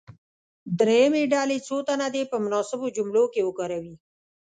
[0.79, 3.95] دریمې ډلې څو تنه دې په مناسبو جملو کې وکاروي.